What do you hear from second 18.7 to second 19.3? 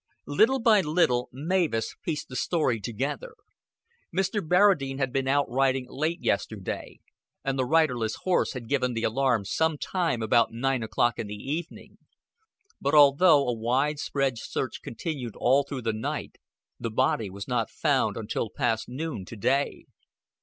noon